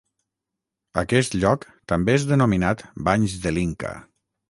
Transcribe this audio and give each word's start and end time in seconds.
Aquest 1.01 1.37
lloc 1.43 1.69
també 1.95 2.17
és 2.23 2.27
denominat 2.35 2.85
Banys 3.11 3.41
de 3.47 3.57
l'Inca. 3.59 3.97